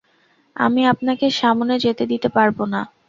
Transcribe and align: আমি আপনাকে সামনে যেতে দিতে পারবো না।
আমি 0.55 0.81
আপনাকে 0.93 1.25
সামনে 1.39 1.73
যেতে 1.79 2.03
দিতে 2.11 2.29
পারবো 2.29 2.63
না। 2.65 2.81